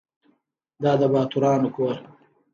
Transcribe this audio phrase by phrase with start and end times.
[0.83, 1.95] دا د باتورانو کور.